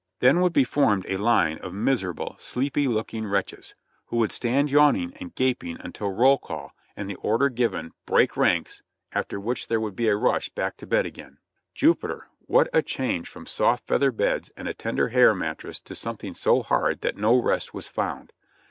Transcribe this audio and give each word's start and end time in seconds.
Then 0.19 0.41
would 0.41 0.51
be 0.51 0.63
formed 0.63 1.05
a 1.07 1.17
line 1.17 1.59
of 1.59 1.75
miserable, 1.75 2.35
sleepy 2.39 2.87
looking 2.87 3.27
wretches, 3.27 3.75
who 4.07 4.17
would 4.17 4.31
stand 4.31 4.71
yawning 4.71 5.13
and 5.19 5.35
gaping 5.35 5.77
until 5.79 6.09
roll 6.11 6.39
call 6.39 6.73
and 6.95 7.07
the 7.07 7.13
order 7.17 7.49
given 7.49 7.85
LIFK 7.85 7.85
IN 7.85 7.85
THE 7.89 8.11
BARRACKS 8.11 8.33
25 8.33 8.35
"break 8.35 8.37
ranks," 8.41 8.83
after 9.11 9.39
which 9.39 9.67
there 9.67 9.79
would 9.79 9.95
be 9.95 10.07
a 10.07 10.15
rush 10.17 10.49
back 10.49 10.75
to 10.77 10.87
bed 10.87 11.05
again. 11.05 11.37
Jupiter! 11.75 12.29
what 12.39 12.67
a 12.73 12.81
change 12.81 13.27
from 13.29 13.45
soft 13.45 13.85
feather 13.85 14.11
beds 14.11 14.49
or 14.57 14.65
a 14.65 14.73
tender 14.73 15.09
hair 15.09 15.35
mattress 15.35 15.79
to 15.81 15.93
something 15.93 16.33
so 16.33 16.63
hard 16.63 17.01
that 17.01 17.15
no 17.17 17.39
rest 17.39 17.75
was 17.75 17.87
found. 17.87 18.33